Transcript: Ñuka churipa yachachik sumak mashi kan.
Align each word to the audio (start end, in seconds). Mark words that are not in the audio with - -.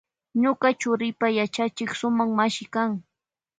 Ñuka 0.41 0.67
churipa 0.79 1.27
yachachik 1.37 1.89
sumak 1.99 2.29
mashi 2.37 2.65
kan. 2.73 2.91